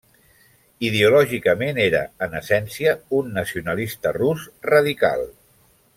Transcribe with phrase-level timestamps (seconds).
[0.87, 5.27] Ideològicament era, en essència, un nacionalista rus radical.